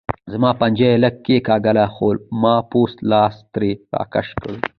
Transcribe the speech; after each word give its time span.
زما 0.31 0.51
پنجه 0.59 0.87
یې 0.91 1.01
لږه 1.03 1.19
کېګاږله 1.25 1.85
خو 1.95 2.07
ما 2.41 2.55
پوست 2.69 2.97
لاس 3.11 3.35
ترې 3.53 3.71
راکش 3.93 4.27
کړو. 4.39 4.55